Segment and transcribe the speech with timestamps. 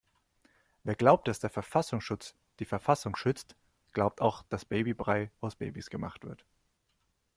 [0.81, 3.55] Wer glaubt, dass der Verfassungsschutz die Verfassung schützt,
[3.93, 6.43] glaubt auch dass Babybrei aus Babys gemacht wird.